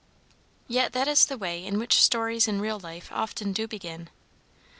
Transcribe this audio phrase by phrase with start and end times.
[0.67, 4.09] Yet that is the way in which stories in real life often do begin.